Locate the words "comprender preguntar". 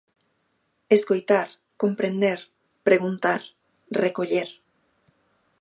1.83-3.41